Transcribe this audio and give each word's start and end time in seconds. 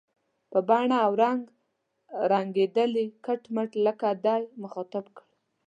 په 0.51 0.59
بڼه 0.67 0.97
او 1.05 1.11
رنګ 1.23 1.41
رنګېدلی، 2.31 3.05
کټ 3.25 3.41
مټ 3.55 3.69
لکه 3.85 4.07
دی، 4.25 4.41
مخاطب 4.61 5.05
کړ. 5.15 5.25